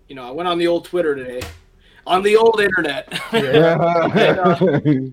[0.09, 1.43] you know, I went on the old Twitter today,
[2.07, 3.09] on the old internet.
[3.33, 4.59] Yeah.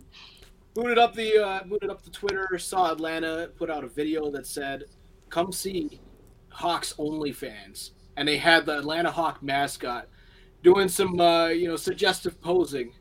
[0.75, 2.47] booted up the uh, booted up the Twitter.
[2.57, 4.83] Saw Atlanta put out a video that said,
[5.29, 5.99] "Come see
[6.49, 10.07] Hawks only fans," and they had the Atlanta Hawk mascot
[10.63, 12.93] doing some uh, you know suggestive posing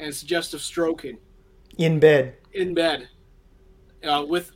[0.00, 1.18] and suggestive stroking
[1.78, 2.36] In bed.
[2.52, 3.08] in bed
[4.02, 4.52] uh, with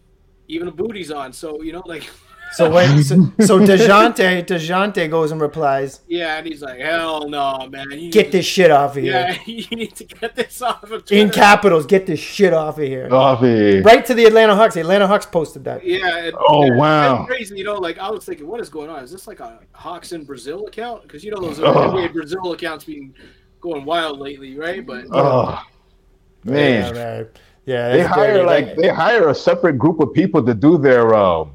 [0.48, 1.32] even a booties on.
[1.32, 2.08] So you know, like
[2.52, 7.68] So when so, so Dejounte Dejounte goes and replies, Yeah, and he's like, hell no,
[7.70, 7.90] man.
[7.92, 10.62] You "Get need this shit off of to- Yeah, here." you need to get this
[10.62, 11.16] off of Twitter.
[11.16, 13.12] In capitals, get this shit off of here.
[13.12, 13.84] Off it.
[13.84, 14.74] Right to the Atlanta Hawks.
[14.74, 15.84] The Atlanta Hawks posted that.
[15.84, 16.16] Yeah.
[16.24, 17.16] And, Oh, and wow.
[17.18, 17.58] That's crazy.
[17.58, 19.04] You know, like I was thinking, what is going on?
[19.04, 21.02] Is this like a Hawks in Brazil account?
[21.02, 21.72] Because you know those Oh.
[21.74, 23.14] NBA Brazil accounts been
[23.60, 24.84] going wild lately, right?
[24.86, 25.60] But Oh,
[26.44, 26.94] Yeah, man.
[26.94, 27.28] man.
[27.66, 28.46] Yeah, They hire dirty.
[28.46, 31.50] like they hire a separate group of people to do their um,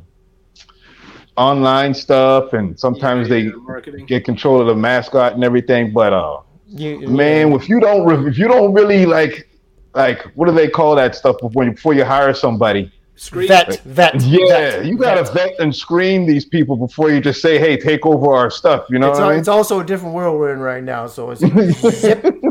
[1.37, 4.05] online stuff, and sometimes Yeah, they marketing.
[4.05, 5.91] get control of the mascot and everything.
[5.93, 9.47] But uh, You- man, if you don't re- if you don't really like
[9.95, 12.91] like what do they call that stuff before you, before you hire somebody?
[13.15, 13.47] Screen.
[13.47, 14.19] vet, vet.
[14.21, 15.33] Yeah, vet, you gotta vet.
[15.33, 18.97] vet and screen these people before you just say, "Hey, take over our stuff." You
[18.97, 19.39] know It's, what al- mean?
[19.39, 21.41] it's also a different world we're in right now, so it's
[22.01, 22.23] zip.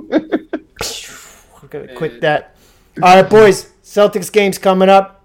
[1.63, 2.55] We're gonna quit that.
[3.03, 3.71] All right, boys.
[3.83, 5.22] Celtics games coming up.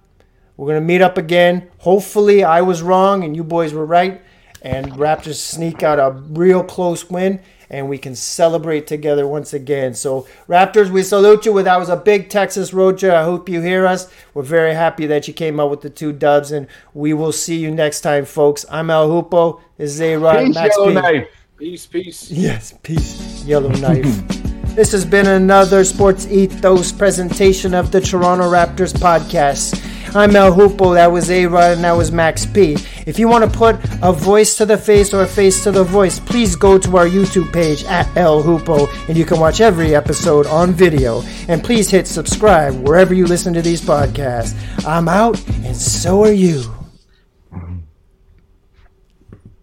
[0.58, 1.70] We're gonna meet up again.
[1.78, 4.22] Hopefully, I was wrong and you boys were right,
[4.64, 7.40] and Raptors sneak out a real close win,
[7.70, 9.94] and we can celebrate together once again.
[9.94, 11.54] So, Raptors, we salute you.
[11.54, 13.14] With that was a big Texas road trip.
[13.14, 14.12] I hope you hear us.
[14.34, 17.58] We're very happy that you came out with the two dubs, and we will see
[17.58, 18.66] you next time, folks.
[18.70, 19.62] I'm El Hoopo.
[19.78, 20.46] This is A Rod.
[20.46, 20.94] Peace, Max Yellow P.
[20.94, 21.28] Knife.
[21.58, 22.32] Peace, peace.
[22.32, 23.44] Yes, peace.
[23.44, 24.06] Yellow knife.
[24.76, 29.87] this has been another Sports Ethos presentation of the Toronto Raptors podcast.
[30.16, 32.78] I'm El Hoopo, that was A Rod, and that was Max P.
[33.06, 35.84] If you want to put a voice to the face or a face to the
[35.84, 39.96] voice, please go to our YouTube page at El Hoopo, and you can watch every
[39.96, 41.22] episode on video.
[41.48, 44.56] And please hit subscribe wherever you listen to these podcasts.
[44.86, 46.64] I'm out, and so are you.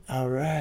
[0.09, 0.55] All right.